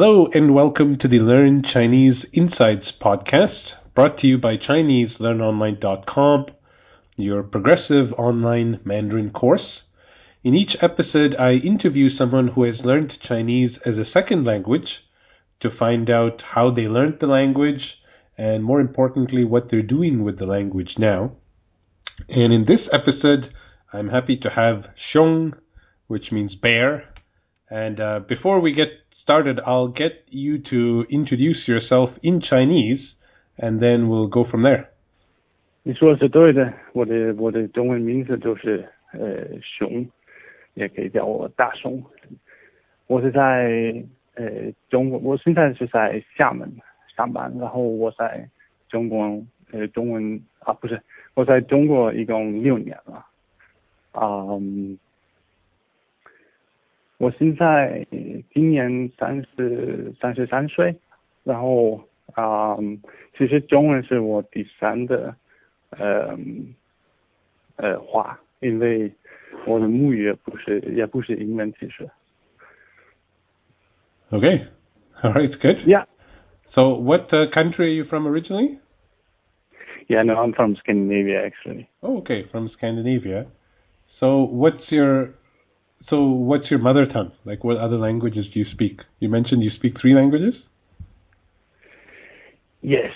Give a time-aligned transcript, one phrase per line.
[0.00, 3.58] Hello and welcome to the Learn Chinese Insights podcast,
[3.96, 6.46] brought to you by ChineseLearnOnline.com,
[7.16, 9.80] your progressive online Mandarin course.
[10.44, 14.86] In each episode, I interview someone who has learned Chinese as a second language
[15.62, 17.82] to find out how they learned the language
[18.36, 21.32] and, more importantly, what they're doing with the language now.
[22.28, 23.52] And in this episode,
[23.92, 25.54] I'm happy to have Xiong,
[26.06, 27.12] which means bear.
[27.68, 28.90] And uh, before we get
[29.27, 32.99] started, I'll get you to introduce yourself in Chinese,
[33.57, 34.87] and then we'll go from there.
[35.83, 40.05] 你说的是对的，我的我的中文名字就是呃熊，
[40.73, 42.03] 也可以叫我大熊。
[43.07, 44.03] 我是在
[44.35, 46.69] 呃中国，我现在是在厦门
[47.15, 48.49] 上班，然后我在
[48.89, 49.41] 中国
[49.71, 51.01] 呃中文啊不是，
[51.33, 53.25] 我在中国一共六年了，
[54.13, 54.97] 嗯。
[57.17, 58.05] 我现在
[58.53, 60.95] 今年三十三十三岁，
[61.43, 62.01] 然后
[62.33, 62.99] 啊、嗯，
[63.37, 65.35] 其实中文是我第三的
[65.91, 66.37] 呃
[67.77, 69.11] 呃话，因为
[69.65, 72.09] 我的母语不是也不是英文，其实。
[74.31, 74.65] Okay,
[75.21, 75.77] all right, good.
[75.85, 76.05] Yeah.
[76.73, 78.79] So, what uh, country are you from originally?
[80.07, 81.87] Yeah, no, I'm from Scandinavia actually.
[82.01, 83.45] Oh, okay, from Scandinavia.
[84.19, 85.35] So, what's your
[86.10, 87.32] so what's your mother tongue?
[87.44, 89.00] Like what other languages do you speak?
[89.20, 90.54] You mentioned you speak three languages?
[92.80, 93.12] Yes.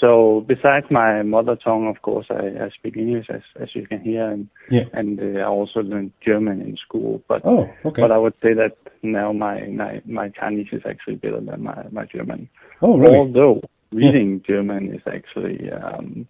[0.00, 4.00] So besides my mother tongue, of course, I, I speak English as as you can
[4.00, 4.84] hear, and yeah.
[4.94, 7.22] and uh, I also learned German in school.
[7.28, 8.00] But oh, okay.
[8.00, 11.84] But I would say that now my my, my Chinese is actually better than my
[11.92, 12.48] my German.
[12.80, 13.14] Oh, really?
[13.14, 13.60] Although
[13.92, 14.54] reading yeah.
[14.54, 16.26] German is actually um,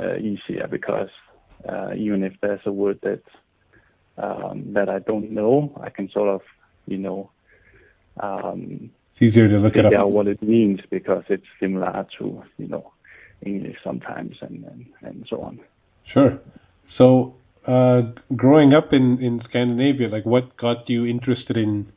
[0.00, 1.10] uh, easier because
[1.68, 3.22] uh, even if there's a word that
[4.18, 6.42] um, that I don't know, I can sort of,
[6.86, 7.30] you know,
[8.20, 9.92] um, it's easier to look it up.
[9.92, 12.92] out what it means because it's similar to, you know,
[13.44, 15.60] English sometimes and, and, and so on.
[16.12, 16.38] Sure.
[16.98, 17.34] So,
[17.66, 18.02] uh,
[18.36, 21.92] growing up in, in Scandinavia, like what got you interested in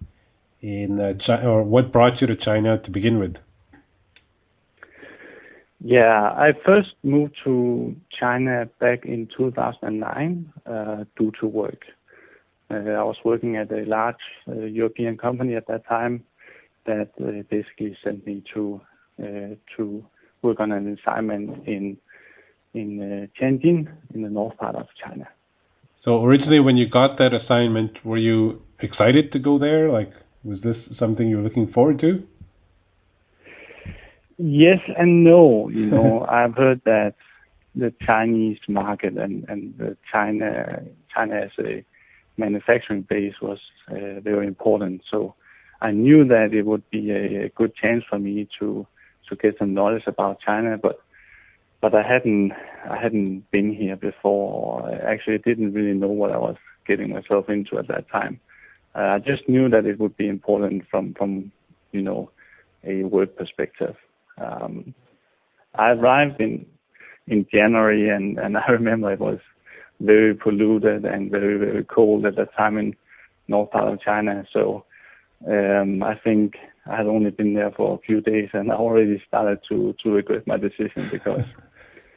[0.61, 3.35] in uh, China, or what brought you to China to begin with?
[5.79, 11.83] Yeah, I first moved to China back in 2009 uh, due to work.
[12.69, 14.15] Uh, I was working at a large
[14.47, 16.23] uh, European company at that time
[16.85, 18.81] that uh, basically sent me to
[19.77, 20.05] to
[20.41, 21.97] work on an assignment in
[22.73, 25.25] in Tianjin in the north part of China.
[26.03, 29.89] So originally, when you got that assignment, were you excited to go there?
[29.89, 30.11] Like,
[30.43, 32.23] was this something you were looking forward to?
[34.37, 35.69] Yes and no.
[35.69, 37.15] You know, I've heard that
[37.73, 40.83] the Chinese market and and the China
[41.13, 41.83] China as a
[42.37, 43.59] manufacturing base was
[43.89, 45.01] uh, very important.
[45.09, 45.35] So
[45.81, 48.87] I knew that it would be a, good chance for me to
[49.29, 51.01] to get some knowledge about China, but
[51.81, 52.51] but I hadn't
[52.89, 54.83] I hadn't been here before.
[54.83, 56.57] I actually didn't really know what I was
[56.87, 58.39] getting myself into at that time.
[58.95, 61.51] Uh, I just knew that it would be important from from
[61.91, 62.31] you know
[62.83, 63.95] a work perspective.
[64.37, 64.93] Um,
[65.73, 66.65] I arrived in
[67.27, 69.39] in January, and and I remember it was
[69.99, 72.95] very polluted and very very cold at that time in
[73.47, 74.45] north part of China.
[74.51, 74.85] So
[75.47, 79.21] um, I think I had only been there for a few days and I already
[79.27, 81.45] started to to regret my decision because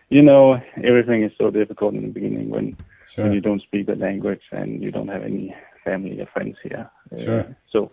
[0.08, 2.76] you know everything is so difficult in the beginning when
[3.14, 3.24] sure.
[3.24, 6.90] when you don't speak the language and you don't have any family or friends here.
[7.10, 7.40] Sure.
[7.40, 7.90] Uh, so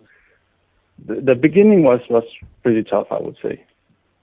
[1.04, 2.24] the, the beginning was was
[2.62, 3.64] pretty tough, I would say.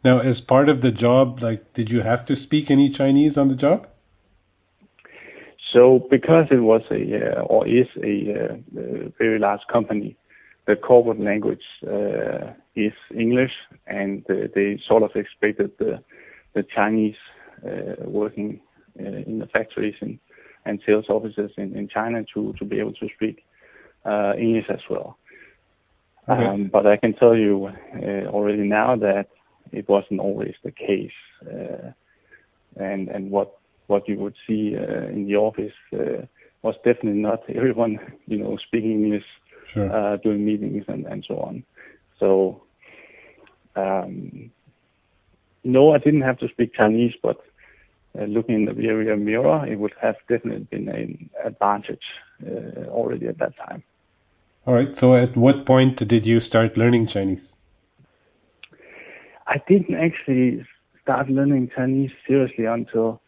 [0.04, 3.48] Now, as part of the job, like, did you have to speak any Chinese on
[3.48, 3.88] the job?
[5.74, 10.16] So because it was a uh, or is a, uh, very large company,
[10.68, 13.52] the corporate language uh, is English,
[13.88, 16.04] and they sort of expected the
[16.54, 17.16] the Chinese
[18.06, 18.60] working
[18.96, 20.20] in the factories and,
[20.86, 23.44] sales offices in, in China to be able to speak
[24.38, 25.18] English as well.
[26.30, 26.46] Okay.
[26.46, 27.70] Um, but I can tell you
[28.28, 29.28] already now that
[29.72, 31.18] it wasn't always the case,
[32.76, 33.58] and and what
[33.88, 36.26] what you would see uh, in the office uh,
[36.62, 39.26] was definitely not everyone, you know, speaking English
[39.74, 39.92] sure.
[39.92, 41.64] uh, during meetings and, and so on.
[42.20, 42.64] So,
[43.76, 44.52] um,
[45.64, 47.38] no, I didn't have to speak Chinese, but
[48.20, 52.04] uh, looking in the rear mirror, it would have definitely been an advantage
[52.46, 53.84] uh, already at that time.
[54.66, 54.90] All right.
[55.00, 57.42] So, at what point did you start learning Chinese?
[59.48, 60.66] I didn't actually
[61.02, 63.22] start learning Chinese seriously until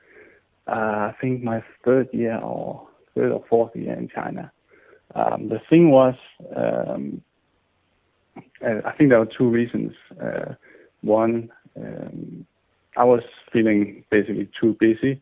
[0.67, 4.51] I think my third year or third or fourth year in China.
[5.13, 6.15] Um, the thing was,
[6.55, 7.21] um,
[8.61, 9.93] I think there were two reasons.
[10.21, 10.55] Uh,
[11.01, 12.45] one, um,
[12.97, 13.21] I was
[13.53, 15.21] feeling basically too busy,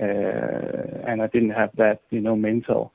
[0.00, 2.92] uh, and I didn't have that, you know, mental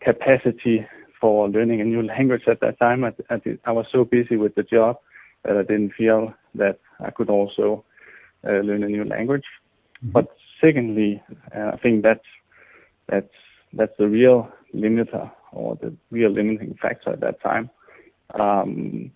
[0.00, 0.86] capacity
[1.20, 3.04] for learning a new language at that time.
[3.04, 4.98] I, I, did, I was so busy with the job
[5.44, 7.84] that I didn't feel that I could also
[8.46, 9.44] uh, learn a new language.
[10.02, 10.12] Mm-hmm.
[10.12, 10.28] But
[10.60, 11.22] secondly,
[11.56, 12.24] uh, I think that's
[13.08, 13.34] that's
[13.72, 17.70] that's the real limiter or the real limiting factor at that time.
[18.38, 19.10] Um,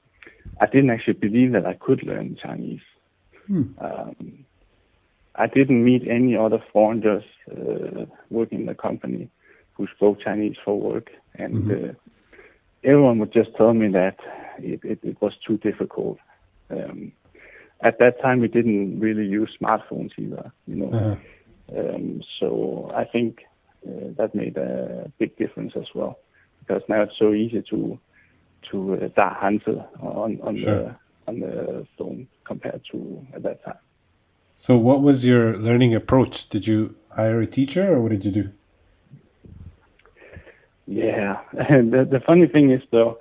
[0.61, 2.81] I didn't actually believe that I could learn Chinese.
[3.47, 3.63] Hmm.
[3.81, 4.45] Um,
[5.35, 9.31] I didn't meet any other foreigners uh, working in the company
[9.75, 11.91] who spoke Chinese for work, and mm-hmm.
[11.91, 11.93] uh,
[12.85, 14.17] everyone would just tell me that
[14.59, 16.19] it, was too difficult.
[17.83, 20.93] At that time, we didn't really use smartphones either, you know.
[20.93, 21.17] Uh-huh.
[21.79, 23.39] Um, so I think
[23.87, 26.19] uh, that made a big difference as well,
[26.61, 27.99] because now it's so easy to
[28.71, 30.83] to uh, Hanzi on on sure.
[30.83, 30.97] the
[31.27, 33.79] on the phone compared to at that time.
[34.67, 36.35] So, what was your learning approach?
[36.53, 38.49] Did you hire a teacher, or what did you do?
[40.87, 43.19] Yeah, the the funny thing is though,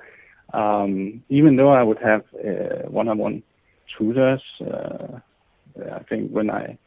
[0.53, 3.43] um, even though I would have uh, one-on-one
[3.97, 5.19] tutors, uh,
[5.93, 6.77] I think when I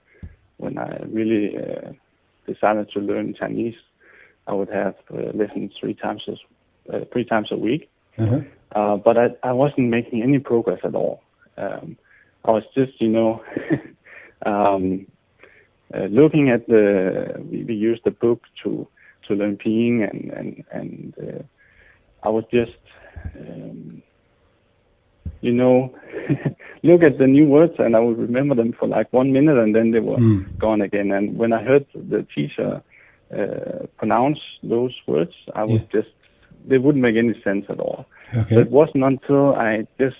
[0.56, 1.92] when I really uh,
[2.46, 3.74] decided to learn Chinese,
[4.46, 6.38] I would have uh, lessons three times as,
[6.92, 7.90] uh, three times a week.
[8.18, 8.48] Mm-hmm.
[8.74, 11.22] Uh, but I, I wasn't making any progress at all.
[11.56, 11.96] Um,
[12.44, 13.42] I was just, you know,
[14.46, 15.06] um,
[15.94, 17.34] uh, looking at the.
[17.50, 18.86] We, we used the book to
[19.28, 21.42] to learn Pinyin, and and and uh,
[22.22, 22.72] I was just,
[23.38, 24.02] um,
[25.44, 25.94] you know,
[26.82, 29.75] look at the new words, and I would remember them for like one minute, and
[29.75, 30.58] then they were mm.
[30.58, 31.12] gone again.
[31.12, 32.82] And when I heard the teacher
[33.31, 36.00] uh, pronounce those words, I was yeah.
[36.00, 36.14] just
[36.67, 38.06] they wouldn't make any sense at all.
[38.35, 38.56] Okay.
[38.56, 40.17] So it wasn't until I just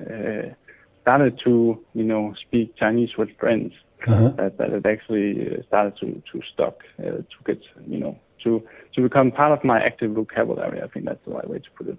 [0.00, 0.52] uh,
[1.00, 3.72] started to, you know, speak Chinese with friends
[4.06, 4.32] uh-huh.
[4.36, 8.62] that, that it actually uh, started to to stuck uh, to get, you know, to
[8.94, 10.82] to become part of my active vocabulary.
[10.82, 11.98] I think that's the right way to put it.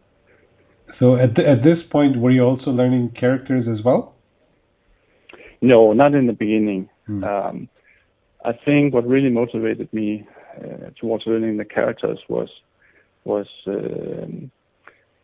[0.97, 4.15] So at the, at this point, were you also learning characters as well?
[5.62, 6.89] No, not in the beginning.
[7.06, 7.24] Hmm.
[7.24, 7.69] Um,
[8.45, 10.25] I think what really motivated me
[10.57, 12.50] uh, towards learning the characters was
[13.25, 14.50] was um,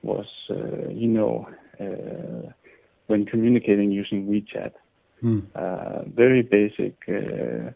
[0.03, 1.47] was uh, you know
[1.79, 2.51] uh,
[3.07, 4.73] when communicating using WeChat.
[5.21, 5.39] Hmm.
[5.55, 7.71] Uh, very basic uh,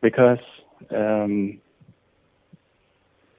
[0.00, 0.38] because
[0.94, 1.60] um,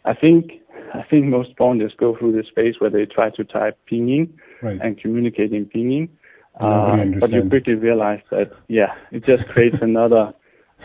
[0.07, 0.51] I think
[0.93, 4.29] I think most foreigners go through this phase where they try to type pinyin
[4.61, 4.79] right.
[4.81, 6.09] and communicate in pinyin.
[6.59, 10.33] Uh, but you quickly realize that yeah, it just creates another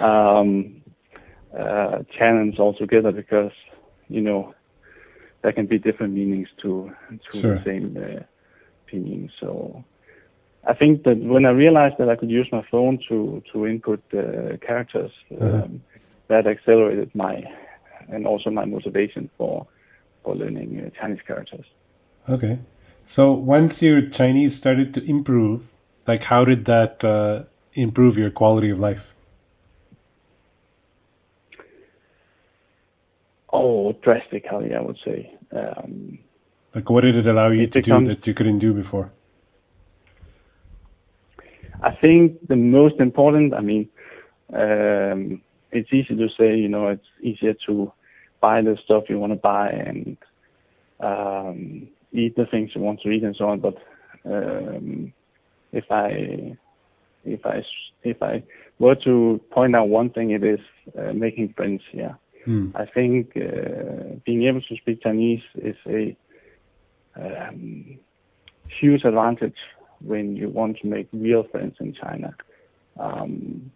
[0.01, 0.83] um,
[1.59, 3.53] uh, challenge altogether because
[4.09, 4.55] you know
[5.43, 6.91] there can be different meanings to
[7.33, 7.55] to sure.
[7.59, 8.23] the same uh,
[8.91, 9.31] pinyin.
[9.41, 9.83] So
[10.69, 14.03] I think that when I realized that I could use my phone to to input
[14.13, 15.47] uh, characters, uh-huh.
[15.47, 15.83] um,
[16.29, 17.45] that accelerated my
[18.09, 19.67] and also my motivation for
[20.23, 21.65] for learning uh, Chinese characters.
[22.29, 22.59] Okay,
[23.17, 25.63] so once your Chinese started to improve,
[26.07, 27.45] like how did that uh,
[27.75, 29.03] improve your quality of life?
[33.53, 35.37] Oh, drastically, I would say.
[35.55, 36.19] Um,
[36.75, 39.13] like, what did it allow you to do that you couldn't do before?
[41.83, 43.89] I think the most important, I mean,
[44.55, 47.93] um, it's easy to say, you know, it's easier to
[48.41, 50.17] buy the stuff you want to buy and
[51.01, 53.61] um, eat the things you want to eat and so on.
[53.61, 53.77] But
[54.25, 55.13] um,
[55.73, 56.57] if I
[57.25, 57.63] if I
[58.03, 58.43] if I
[58.79, 60.61] were to point out one thing, it is
[60.99, 61.83] uh, making friends.
[61.93, 62.15] Yeah,
[62.45, 62.71] hmm.
[62.75, 66.17] I think uh, being able to speak Chinese is a
[67.17, 67.99] um,
[68.81, 69.57] huge advantage
[70.01, 72.35] when you want to make real friends in China.
[72.99, 73.71] Um,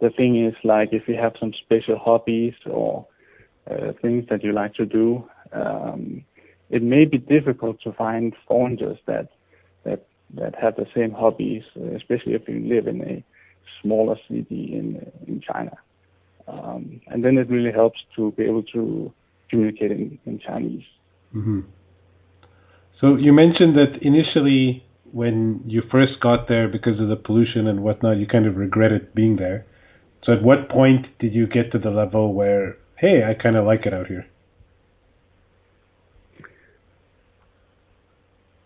[0.00, 3.06] the thing is, like, if you have some special hobbies or
[3.70, 6.24] uh, things that you like to do, um,
[6.70, 9.28] it may be difficult to find foreigners that
[9.84, 11.62] that that have the same hobbies,
[11.96, 13.24] especially if you live in a
[13.82, 15.76] smaller city in in China.
[16.46, 19.12] Um, and then it really helps to be able to
[19.50, 20.84] communicate in, in Chinese.
[21.34, 21.60] Mm-hmm.
[23.00, 27.82] So you mentioned that initially, when you first got there, because of the pollution and
[27.82, 29.66] whatnot, you kind of regretted being there.
[30.24, 33.64] So at what point did you get to the level where, hey, I kind of
[33.64, 34.26] like it out here?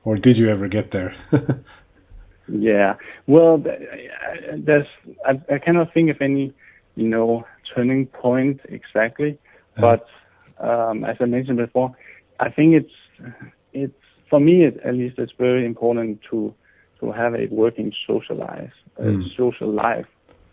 [0.04, 1.14] Or did you ever get there?
[2.48, 2.94] yeah.
[3.26, 4.86] Well, there's
[5.24, 6.52] I, I cannot think of any,
[6.96, 9.38] you know, turning point exactly.
[9.76, 9.98] Uh-huh.
[10.58, 11.94] But um, as I mentioned before,
[12.40, 13.32] I think it's
[13.72, 13.94] it's
[14.28, 16.54] for me, it, at least, it's very important to
[17.00, 19.36] to have a working social life, a mm.
[19.36, 20.06] social life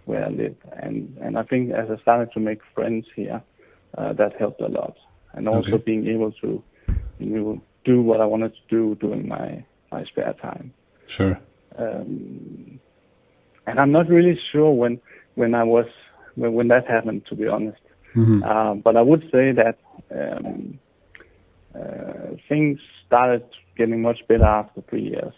[0.10, 3.42] where I live, and and I think as I started to make friends here,
[3.98, 4.96] uh, that helped a lot,
[5.34, 6.64] and also being able to
[7.20, 10.74] you know, do what I wanted to do during my my spare time.
[11.16, 11.40] Sure.
[11.78, 12.80] Um,
[13.68, 15.00] and I'm not really sure when
[15.36, 15.86] when I was
[16.36, 17.82] when, when that happened, to be honest.
[18.16, 18.44] Mm-hmm.
[18.44, 19.78] Um, but I would say that
[20.10, 20.80] um,
[21.76, 23.44] uh, things started
[23.78, 25.34] getting much better after three years.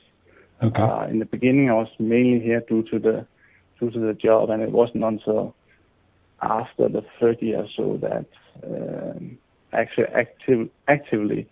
[0.63, 0.81] Okay.
[0.81, 3.25] Uh, in the beginning, I was mainly here due to the
[3.81, 5.55] due to the job, and it wasn't until
[6.41, 8.25] after the third year or so that
[8.63, 9.37] um,
[9.73, 11.49] actually active, actively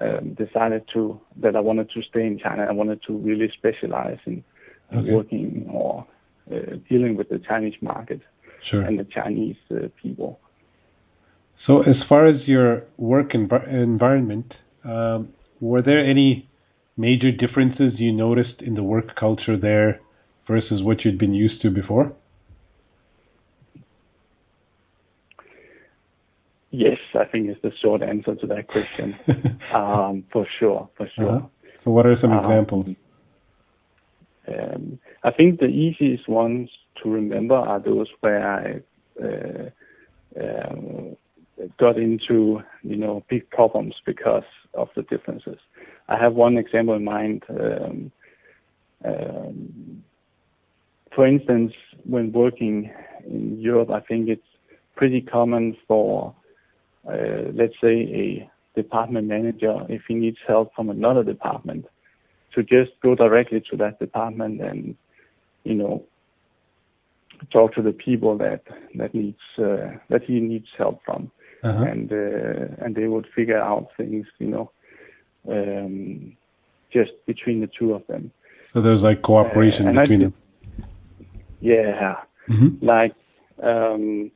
[0.00, 2.66] um, decided to that I wanted to stay in China.
[2.68, 4.44] I wanted to really specialize in,
[4.90, 6.06] working or
[6.50, 8.20] uh, dealing with the Chinese market
[8.86, 10.38] and the Chinese uh, people.
[11.66, 14.52] So, as far as your work env- environment,
[14.84, 15.28] um,
[15.60, 16.48] were there any
[16.96, 20.00] major differences you noticed in the work culture there
[20.52, 22.12] versus what you'd been used to before?
[26.70, 29.14] Yes, I think is the short answer to that question.
[29.74, 31.36] um, for sure, for sure.
[31.36, 31.46] Uh-huh.
[31.84, 32.86] So, what are some um, examples?
[34.48, 36.68] Um, I think the easiest ones
[37.02, 38.80] to remember are those where I
[39.22, 39.70] uh,
[40.42, 41.16] um,
[41.78, 45.58] got into, you know, big problems because of the differences.
[46.08, 47.42] I have one example in mind.
[47.48, 48.12] Um,
[49.04, 50.04] um,
[51.14, 51.72] for instance,
[52.04, 52.90] when working
[53.26, 54.42] in Europe, I think it's
[54.96, 56.34] pretty common for,
[57.08, 61.86] uh, let's say, a department manager, if he needs help from another department,
[62.54, 64.96] to just go directly to that department and,
[65.64, 66.04] you know,
[67.50, 68.62] talk to the people that
[68.94, 71.30] that needs uh, that he needs help from,
[71.64, 71.84] uh-huh.
[71.84, 74.70] and uh, and they would figure out things, you know,
[75.48, 76.36] um,
[76.92, 78.30] just between the two of them.
[78.72, 80.34] So there's like cooperation between them.
[81.62, 82.16] Yeah,
[82.48, 82.84] mm-hmm.
[82.84, 83.14] like
[83.62, 84.30] um,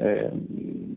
[0.00, 0.96] um,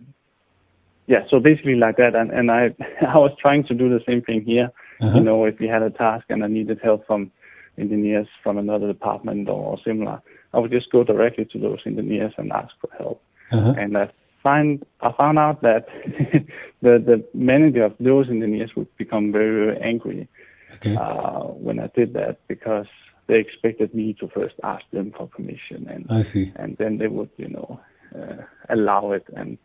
[1.08, 1.24] yeah.
[1.30, 2.76] So basically like that, and and I
[3.08, 4.72] I was trying to do the same thing here.
[5.02, 5.18] Uh-huh.
[5.18, 7.32] You know, if we had a task and I needed help from
[7.78, 10.22] engineers from another department or similar,
[10.54, 13.24] I would just go directly to those engineers and ask for help.
[13.54, 13.74] Uh-huh.
[13.78, 14.12] And I
[14.44, 15.86] find I found out that
[16.82, 20.28] the the manager of those engineers would become very very angry
[20.76, 20.96] okay.
[20.96, 22.88] uh, when I did that because
[23.30, 26.52] they expected me to first ask them for permission and I see.
[26.58, 27.80] and then they would you know
[28.14, 29.58] uh, allow it and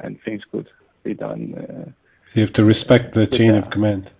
[0.00, 0.68] and things could
[1.04, 1.54] be done.
[1.54, 4.10] Uh, so you have to respect the chain of command.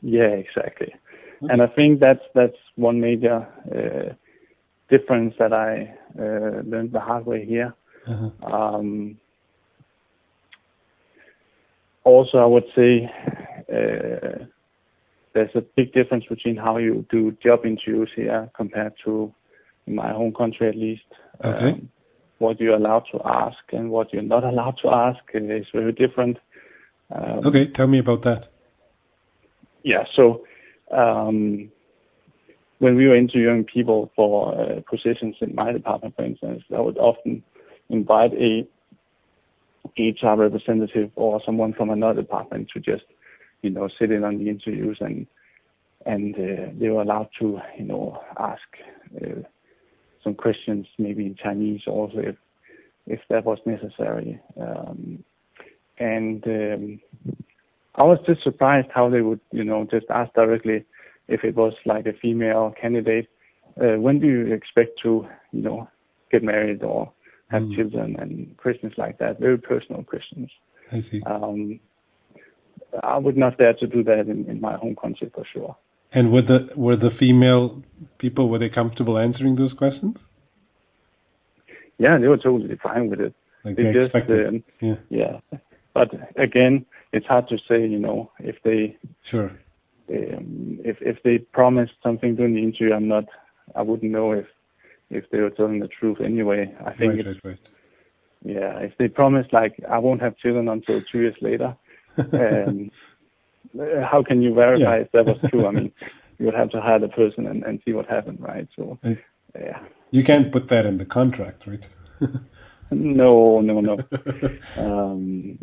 [0.00, 0.94] Yeah, exactly.
[1.42, 1.52] Okay.
[1.52, 4.14] And I think that's that's one major uh,
[4.88, 7.74] difference that I uh, learned the hard way here.
[8.08, 8.56] Uh-huh.
[8.56, 9.18] Um,
[12.04, 13.10] also, I would say
[13.72, 14.44] uh,
[15.34, 19.32] there's a big difference between how you do job interviews here compared to
[19.86, 21.02] my home country, at least.
[21.44, 21.72] Okay.
[21.72, 21.88] Um,
[22.38, 26.38] what you're allowed to ask and what you're not allowed to ask is very different.
[27.14, 28.44] Um, okay, tell me about that.
[29.82, 30.44] Yeah, so
[30.90, 31.70] um,
[32.78, 36.96] when we were interviewing people for uh, positions in my department, for instance, I would
[36.98, 37.42] often
[37.90, 38.66] invite a
[39.98, 43.04] HR representative or someone from another department to just,
[43.62, 45.26] you know, sit in on the interviews and
[46.06, 48.62] and uh, they were allowed to, you know, ask
[49.20, 49.42] uh,
[50.24, 52.36] some questions maybe in Chinese also if
[53.06, 54.40] if that was necessary.
[54.60, 55.24] Um,
[55.98, 57.00] and um,
[57.96, 60.84] I was just surprised how they would, you know, just ask directly
[61.28, 63.28] if it was like a female candidate,
[63.80, 65.88] uh, when do you expect to, you know,
[66.30, 67.12] get married or
[67.50, 67.76] have mm.
[67.76, 70.50] children and questions like that, very personal questions.
[70.92, 71.22] I see.
[73.02, 75.76] I would not dare to do that in, in my home country for sure.
[76.12, 77.82] And were the were the female
[78.18, 80.16] people were they comfortable answering those questions?
[81.98, 83.34] Yeah, they were totally fine with it.
[83.64, 84.94] Like they, they just, um, yeah.
[85.10, 85.58] yeah.
[85.92, 88.96] But again, it's hard to say, you know, if they
[89.30, 89.52] sure
[90.10, 93.24] um, if if they promised something during the interview, I'm not,
[93.76, 94.46] I wouldn't know if
[95.10, 96.74] if they were telling the truth anyway.
[96.84, 97.58] I think right, right, right.
[98.44, 101.76] yeah, if they promised like I won't have children until two years later,
[102.18, 102.90] um,
[104.02, 105.02] how can you verify yeah.
[105.02, 105.66] if that was true?
[105.66, 105.92] I mean,
[106.38, 108.68] you would have to hire the person and, and see what happened, right?
[108.76, 108.98] So
[109.54, 111.80] yeah, you can't put that in the contract, right?
[112.90, 113.98] no, no, no.
[114.76, 115.58] um,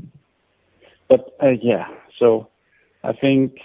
[1.09, 1.87] but uh, yeah,
[2.19, 2.49] so
[3.03, 3.57] I think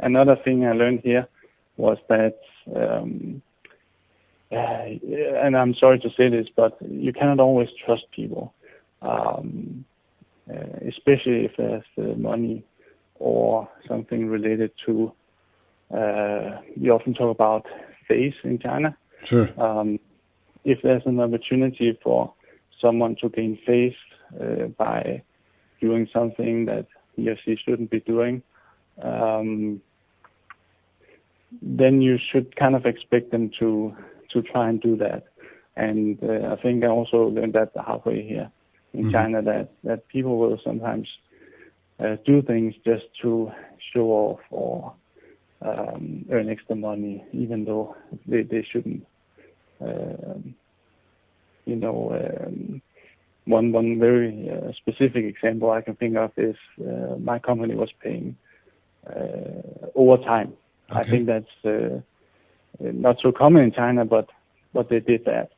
[0.00, 1.26] another thing I learned here
[1.76, 2.38] was that,
[2.74, 3.42] um,
[4.52, 8.54] uh, and I'm sorry to say this, but you cannot always trust people,
[9.02, 9.95] um, uh,
[10.48, 12.64] especially if there's uh, money
[13.16, 15.12] or something related to.
[15.92, 17.64] Uh, we often talk about
[18.08, 18.96] face in China.
[19.28, 19.48] Sure.
[19.60, 19.98] Um,
[20.64, 22.32] if there's an opportunity for
[22.80, 23.94] someone to gain face
[24.40, 25.22] uh, by
[25.80, 28.42] doing something that he or she shouldn't be doing,
[29.02, 29.80] um,
[31.62, 33.94] then you should kind of expect them to
[34.32, 35.24] to try and do that.
[35.76, 38.50] And uh, I think I also learned that the hard way here
[38.96, 39.12] in mm-hmm.
[39.12, 41.08] China that that people will sometimes
[42.00, 43.50] uh, do things just to
[43.92, 44.92] show off or
[45.62, 49.06] um, earn extra money, even though they they shouldn't.
[49.80, 50.54] Um,
[51.66, 52.80] you know, um,
[53.44, 57.90] one one very uh, specific example I can think of is uh, my company was
[58.02, 58.36] paying
[59.08, 60.54] uh, overtime.
[60.88, 62.00] I think that's uh,
[62.80, 64.28] not so common in China, but
[64.72, 65.50] but they did that.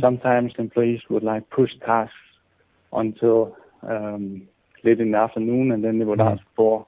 [0.00, 2.14] Sometimes employees would like push tasks
[2.92, 3.56] until
[3.88, 4.48] um,
[4.84, 6.32] late in the afternoon, and then they would mm.
[6.32, 6.86] ask for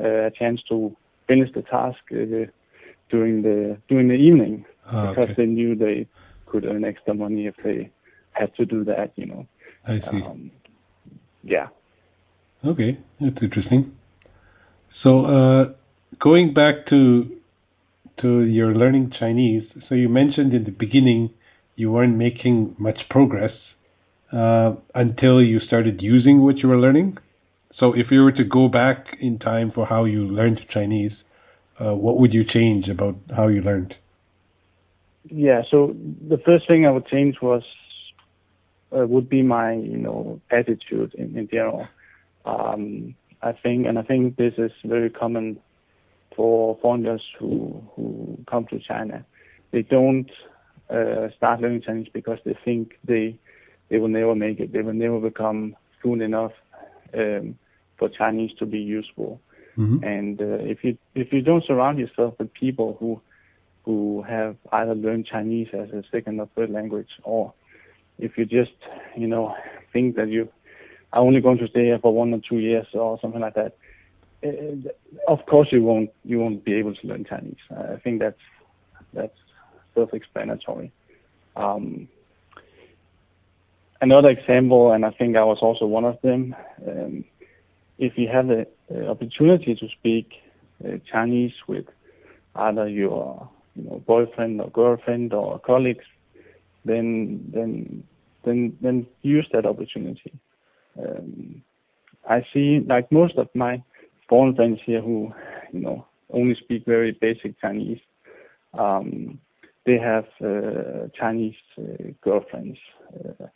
[0.00, 0.94] uh, a chance to
[1.26, 2.50] finish the task uh,
[3.10, 6.06] during the during the evening oh, because they knew they
[6.46, 7.90] could earn extra money if they
[8.32, 9.12] had to do that.
[9.16, 9.46] You know.
[9.86, 10.22] I see.
[10.24, 10.50] Um,
[11.42, 11.68] yeah.
[12.64, 13.92] Okay, that's interesting.
[15.02, 15.64] So, uh,
[16.20, 17.30] going back to
[18.22, 21.30] to your learning Chinese, so you mentioned in the beginning
[21.76, 23.52] you weren't making much progress
[24.32, 27.18] uh, until you started using what you were learning.
[27.78, 31.12] So, if you were to go back in time for how you learned Chinese,
[31.78, 33.94] uh, what would you change about how you learned?
[35.28, 35.94] Yeah, so
[36.28, 37.62] the first thing I would change was
[38.96, 41.86] uh, would be my you know attitude in, in general.
[42.44, 45.58] Um, I think, and I think this is very common
[46.34, 49.24] for foreigners who who come to China.
[49.72, 50.30] They don't
[50.88, 53.38] uh, start learning Chinese because they think they
[53.88, 54.72] they will never make it.
[54.72, 56.52] They will never become fluent enough
[57.14, 57.58] um,
[57.98, 59.40] for Chinese to be useful.
[59.78, 60.04] Mm-hmm.
[60.04, 63.20] And uh, if you if you don't surround yourself with people who
[63.84, 67.52] who have either learned Chinese as a second or third language, or
[68.18, 68.72] if you just
[69.16, 69.54] you know
[69.92, 70.48] think that you
[71.12, 73.76] are only going to stay here for one or two years or something like that,
[74.44, 74.88] uh,
[75.28, 77.56] of course you won't you won't be able to learn Chinese.
[77.70, 78.40] I think that's
[79.12, 79.38] that's
[79.94, 80.90] self-explanatory.
[81.54, 82.08] Um,
[84.00, 86.54] another example, and I think I was also one of them.
[86.86, 87.24] Um,
[87.98, 88.66] if you have the
[89.08, 90.32] opportunity to speak
[90.84, 91.86] uh, Chinese with
[92.54, 96.04] either your you know, boyfriend or girlfriend or colleagues,
[96.84, 98.04] then then
[98.44, 100.32] then then use that opportunity.
[100.98, 101.62] Um,
[102.28, 103.82] I see like most of my
[104.28, 105.32] foreign friends here who
[105.72, 108.00] you know only speak very basic Chinese.
[108.74, 109.38] Um,
[109.86, 112.78] they have uh, Chinese uh, girlfriends,
[113.14, 113.46] uh,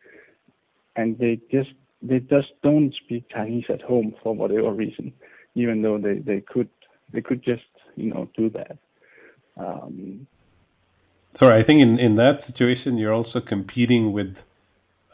[1.01, 1.71] and they just
[2.03, 5.13] they just don't speak Chinese at home for whatever reason,
[5.55, 6.69] even though they, they could
[7.13, 7.63] they could just
[7.97, 8.79] you know do that.
[9.57, 10.27] Um,
[11.39, 14.35] Sorry, I think in, in that situation you're also competing with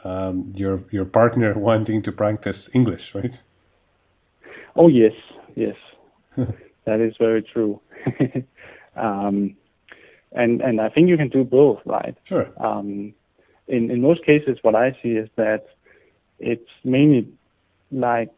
[0.05, 3.33] um, your your partner wanting to practice English, right?
[4.75, 5.13] Oh yes,
[5.55, 5.77] yes,
[6.37, 7.81] that is very true.
[8.97, 9.57] um,
[10.33, 12.17] and and I think you can do both, right?
[12.29, 12.47] Sure.
[12.59, 13.15] Um,
[13.69, 15.67] in in most cases, what I see is that
[16.39, 17.29] it's mainly
[17.91, 18.35] like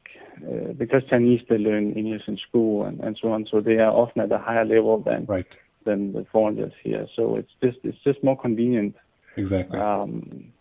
[0.46, 3.92] uh, because Chinese they learn English in school and, and so on, so they are
[3.92, 5.46] often at a higher level than right.
[5.84, 7.06] than the foreigners here.
[7.16, 8.94] So it's just it's just more convenient.
[9.36, 9.78] Exactly.
[9.78, 10.52] Um,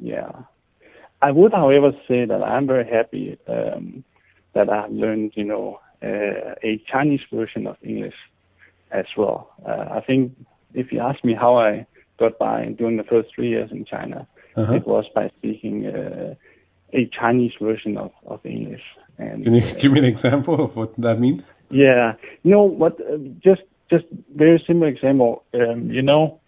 [0.00, 0.30] yeah.
[1.22, 4.04] I would, however, say that I'm very happy um,
[4.54, 8.14] that I've learned, you know, uh, a Chinese version of English
[8.90, 9.50] as well.
[9.66, 10.32] Uh, I think
[10.74, 11.86] if you ask me how I
[12.18, 14.26] got by during the first three years in China,
[14.56, 14.74] uh-huh.
[14.74, 16.34] it was by speaking uh,
[16.94, 18.82] a Chinese version of, of English.
[19.18, 21.42] And can you uh, give me an example of what that means?
[21.70, 23.00] Yeah, you know what?
[23.00, 24.04] Uh, just just
[24.34, 25.44] very simple example.
[25.54, 26.40] Um, you know,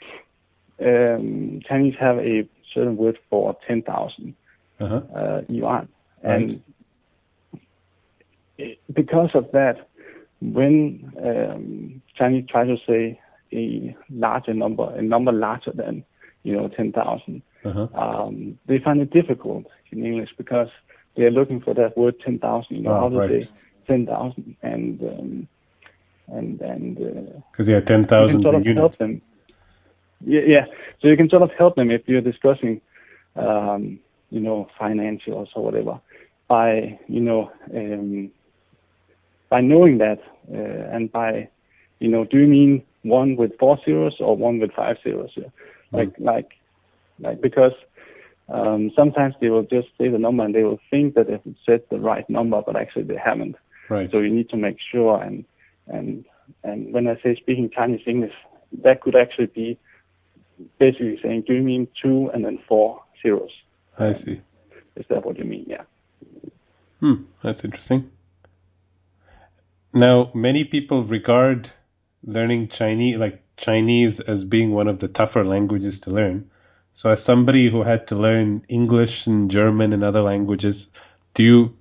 [0.80, 4.34] um, Chinese have a certain word for ten thousand
[4.80, 5.00] uh-huh.
[5.16, 5.88] uh, yuan,
[6.22, 6.62] and
[8.92, 9.88] because of that,
[10.40, 13.20] when um, Chinese try to say
[13.52, 16.04] a larger number, a number larger than
[16.42, 17.88] you know ten thousand, uh-huh.
[17.94, 20.68] um, they find it difficult in English because
[21.16, 22.76] they are looking for that word ten thousand.
[22.76, 23.30] You know, oh, how to right.
[23.30, 23.50] say
[23.86, 25.48] ten thousand, and um,
[26.28, 28.80] and and because uh, yeah, ten thousand sort of units.
[28.80, 29.22] help them.
[30.24, 30.64] Yeah, yeah.
[31.00, 32.80] So you can sort of help them if you're discussing,
[33.36, 33.98] um,
[34.30, 36.00] you know, financials or whatever,
[36.48, 38.30] by you know, um,
[39.50, 40.18] by knowing that,
[40.52, 41.48] uh, and by,
[42.00, 45.30] you know, do you mean one with four zeros or one with five zeros?
[45.36, 45.44] Yeah?
[45.44, 45.50] Mm.
[45.92, 46.50] Like like
[47.20, 47.72] like because
[48.48, 51.82] um, sometimes they will just say the number and they will think that they've said
[51.90, 53.56] the right number, but actually they haven't.
[53.88, 54.08] Right.
[54.10, 55.44] So you need to make sure and
[55.88, 56.24] and
[56.62, 58.32] and when I say speaking Chinese English,
[58.82, 59.78] that could actually be
[60.78, 63.50] basically saying, do you mean two and then four zeros?
[63.98, 64.40] I see.
[64.96, 65.66] Is that what you mean?
[65.68, 65.82] Yeah.
[67.00, 68.10] Hmm, that's interesting.
[69.92, 71.70] Now, many people regard
[72.26, 76.50] learning Chinese, like Chinese, as being one of the tougher languages to learn.
[77.06, 80.74] So, as somebody who had to learn English and German and other languages,
[81.36, 81.72] do you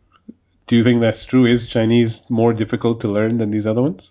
[0.68, 1.52] do you think that's true?
[1.52, 4.02] Is Chinese more difficult to learn than these other ones?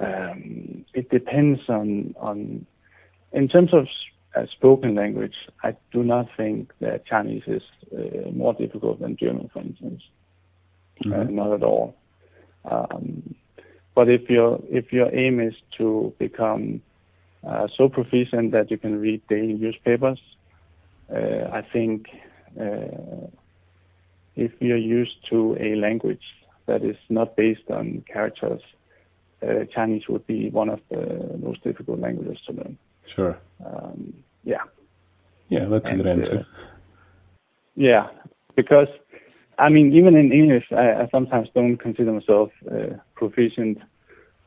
[0.00, 2.64] Um, it depends on on
[3.32, 3.88] in terms of
[4.36, 5.34] uh, spoken language.
[5.64, 7.62] I do not think that Chinese is
[7.92, 10.02] uh, more difficult than German, for instance.
[11.04, 11.12] Mm-hmm.
[11.12, 11.96] Uh, not at all.
[12.70, 13.34] Um,
[13.96, 16.91] but if your if your aim is to become uh,
[17.76, 20.20] so proficient that you can read daily newspapers,
[21.10, 22.06] uh, I think
[22.60, 23.26] uh,
[24.36, 26.22] if you're used to a language
[26.66, 28.62] that is not based on characters,
[29.42, 32.78] uh, Chinese would be one of the most difficult languages to learn.
[33.14, 33.38] Sure.
[33.64, 34.62] Um, yeah.
[35.48, 36.38] Yeah, that's and, a good answer.
[36.40, 36.62] Uh,
[37.74, 38.08] yeah,
[38.56, 38.88] because
[39.58, 43.78] I mean, even in English, I, I sometimes don't consider myself uh, proficient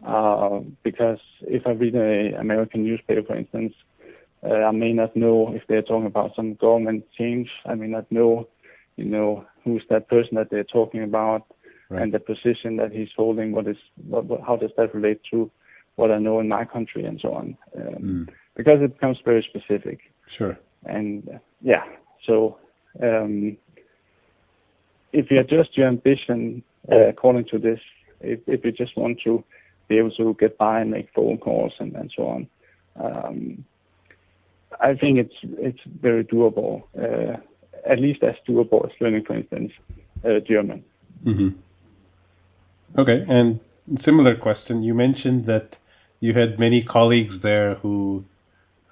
[0.06, 3.74] uh, because if I read an American newspaper, for instance,
[4.44, 7.50] uh, I may not know if they're talking about some government change.
[7.66, 8.48] I may not know,
[8.96, 11.46] you know, who's that person that they're talking about
[11.90, 12.02] right.
[12.02, 13.52] and the position that he's holding.
[13.52, 13.78] What is,
[14.08, 15.50] what, what, how does that relate to
[15.96, 17.58] what I know in my country and so on?
[17.76, 18.30] Um, mm.
[18.56, 20.00] Because it becomes very specific.
[20.38, 20.58] Sure.
[20.86, 21.84] And uh, yeah,
[22.26, 22.58] so
[23.02, 23.58] um,
[25.12, 27.80] if you adjust your ambition uh, according to this,
[28.22, 29.44] if, if you just want to
[29.88, 32.48] be able to get by and make phone calls and, so on,
[33.02, 33.65] um,
[34.82, 36.84] I think it's it's very doable.
[36.98, 37.38] Uh,
[37.89, 39.71] at least as doable as learning, for instance,
[40.26, 40.84] uh, German.
[41.26, 41.50] Mm-hmm.
[43.00, 43.60] Okay, and
[44.04, 44.84] similar question.
[44.84, 45.76] You mentioned that
[46.19, 48.26] you had many colleagues there who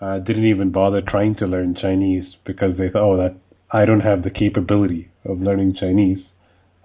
[0.01, 3.35] uh, didn't even bother trying to learn Chinese because they thought, oh, that
[3.71, 6.19] I don't have the capability of learning Chinese.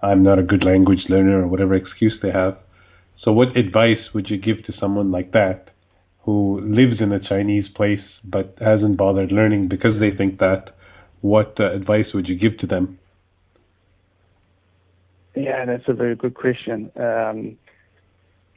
[0.01, 2.57] I'm not a good language learner or whatever excuse they have.
[3.23, 5.71] So, what advice would you give to someone like that
[6.21, 10.75] who lives in a Chinese place but hasn't bothered learning because they think that?
[11.21, 12.97] What uh, advice would you give to them?
[15.35, 16.91] Yeah, that's a very good question.
[16.95, 17.57] Um,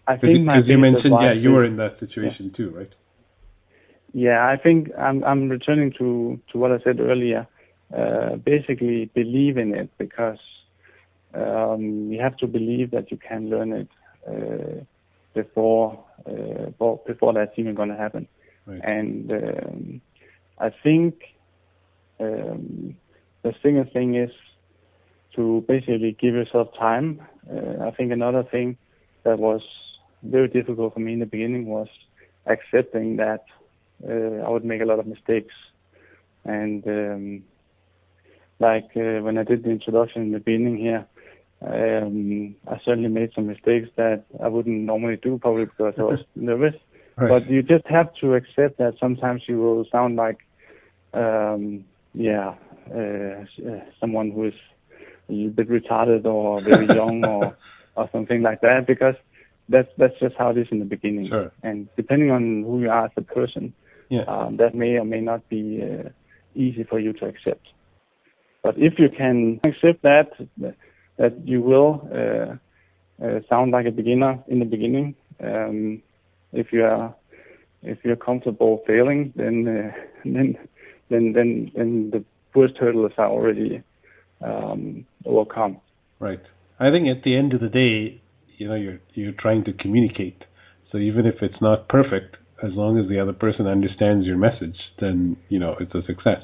[0.06, 2.56] I think because you mentioned, yeah, you were in that situation yeah.
[2.56, 2.90] too, right?
[4.12, 7.48] Yeah, I think I'm I'm returning to to what I said earlier.
[7.96, 10.38] Uh, basically, believe in it because
[11.34, 13.88] um, you have to believe that you can learn it
[15.34, 18.28] before uh, before that's even going to happen.
[18.66, 18.80] Right.
[18.84, 20.00] And um,
[20.58, 21.14] I think
[22.20, 22.96] um,
[23.42, 24.30] the single thing is
[25.34, 27.20] to basically give yourself time.
[27.50, 28.76] Uh, I think another thing
[29.24, 29.62] that was
[30.22, 31.88] very difficult for me in the beginning was
[32.46, 33.44] accepting that
[34.08, 35.54] uh, I would make a lot of mistakes.
[36.44, 37.44] And um,
[38.60, 41.06] like uh, when I did the introduction in the beginning here,
[41.64, 46.74] I certainly made some mistakes that I wouldn't normally do, probably because I was nervous.
[47.16, 47.28] Right.
[47.28, 50.38] But you just have to accept that sometimes you will sound like,
[51.12, 52.54] um, yeah,
[52.90, 53.44] uh,
[54.00, 54.54] someone who is
[55.28, 57.56] a little bit retarded or very young or
[57.94, 59.14] or something like that because
[59.68, 61.28] that's that's just how it is in the beginning.
[61.28, 61.52] Sure.
[61.62, 63.74] And depending on who you are as a person,
[64.08, 64.22] yeah.
[64.22, 66.08] um, that may or may not be uh,
[66.54, 67.66] easy for you to accept.
[68.62, 70.30] But if you can accept that
[71.22, 76.02] that you will uh, uh, sound like a beginner in the beginning, um,
[76.52, 77.14] if you are
[77.82, 79.92] if you're comfortable failing, then uh,
[80.24, 80.58] then
[81.10, 83.82] then then then the first hurdles are already
[84.44, 85.80] um, overcome.
[86.18, 86.42] Right.
[86.80, 88.20] I think at the end of the day,
[88.58, 90.42] you know, you're you're trying to communicate.
[90.90, 94.76] So even if it's not perfect, as long as the other person understands your message,
[95.00, 96.42] then you know it's a success.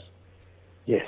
[0.87, 1.07] Yes.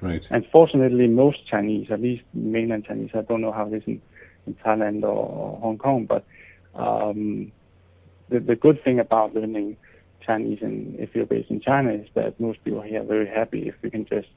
[0.00, 0.22] Right.
[0.30, 4.02] And fortunately, most Chinese, at least mainland Chinese, I don't know how it is in,
[4.46, 6.24] in Taiwan or Hong Kong, but
[6.74, 7.52] um,
[8.28, 9.76] the the good thing about learning
[10.24, 13.68] Chinese and if you're based in China is that most people here are very happy
[13.68, 14.28] if you can just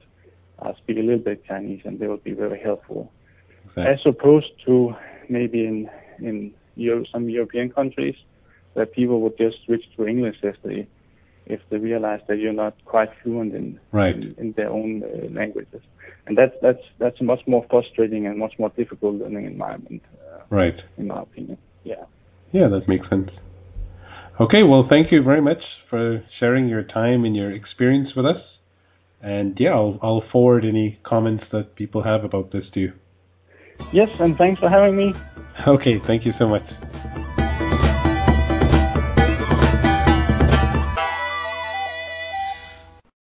[0.59, 3.11] uh, speak a little bit Chinese and they will be very helpful.
[3.77, 4.93] As opposed to
[5.29, 8.15] maybe in in Euro, some European countries
[8.73, 10.87] that people would just switch to English if they
[11.49, 14.15] if they realize that you're not quite fluent in right.
[14.15, 15.81] in, in, their own uh, languages,
[16.25, 20.03] and that's that's that's a much more frustrating and much more difficult learning environment.
[20.13, 20.79] Uh, right.
[20.97, 21.57] In my opinion.
[21.83, 22.05] Yeah.
[22.51, 23.31] Yeah, that makes sense.
[24.39, 28.41] Okay, well, thank you very much for sharing your time and your experience with us.
[29.21, 32.93] And yeah, I'll, I'll forward any comments that people have about this to you.
[33.91, 35.13] Yes, and thanks for having me.
[35.67, 36.63] Okay, thank you so much.